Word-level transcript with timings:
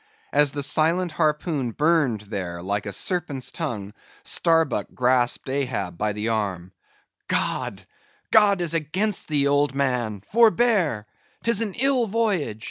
As 0.33 0.51
the 0.53 0.63
silent 0.63 1.11
harpoon 1.11 1.73
burned 1.73 2.21
there 2.21 2.63
like 2.63 2.87
a 2.87 2.91
serpent's 2.91 3.51
tongue, 3.51 3.93
Starbuck 4.23 4.87
grasped 4.95 5.47
Ahab 5.47 5.95
by 5.99 6.11
the 6.13 6.29
arm—"God, 6.29 7.85
God 8.31 8.61
is 8.61 8.73
against 8.73 9.27
thee, 9.27 9.47
old 9.47 9.75
man; 9.75 10.23
forbear! 10.31 11.05
'tis 11.43 11.61
an 11.61 11.75
ill 11.75 12.07
voyage! 12.07 12.59